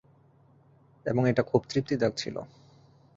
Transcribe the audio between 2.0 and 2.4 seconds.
ছিল।